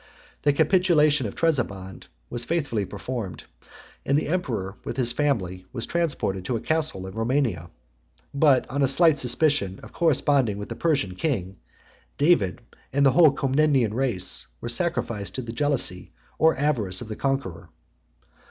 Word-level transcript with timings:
The 0.41 0.51
capitulation 0.51 1.27
of 1.27 1.35
Trebizond 1.35 2.07
was 2.27 2.43
faithfully 2.43 2.85
performed: 2.85 3.43
891 4.03 4.09
and 4.09 4.17
the 4.17 4.33
emperor, 4.33 4.75
with 4.83 4.97
his 4.97 5.11
family, 5.11 5.67
was 5.71 5.85
transported 5.85 6.43
to 6.45 6.55
a 6.55 6.59
castle 6.59 7.05
in 7.05 7.13
Romania; 7.13 7.69
but 8.33 8.67
on 8.67 8.81
a 8.81 8.87
slight 8.87 9.19
suspicion 9.19 9.79
of 9.83 9.93
corresponding 9.93 10.57
with 10.57 10.69
the 10.69 10.75
Persian 10.75 11.13
king, 11.13 11.57
David, 12.17 12.61
and 12.91 13.05
the 13.05 13.11
whole 13.11 13.29
Comnenian 13.31 13.93
race, 13.93 14.47
were 14.59 14.69
sacrificed 14.69 15.35
to 15.35 15.43
the 15.43 15.53
jealousy 15.53 16.11
or 16.39 16.57
avarice 16.57 17.01
of 17.01 17.07
the 17.07 17.15
conqueror. 17.15 17.69